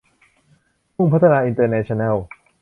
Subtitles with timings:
[0.95, 2.15] มุ่งพัฒนา อินเตอร์แนชชั่นแนล